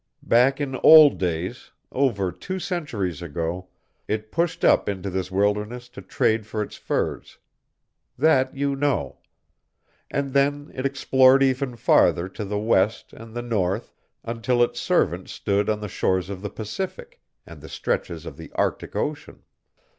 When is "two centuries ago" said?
2.31-3.67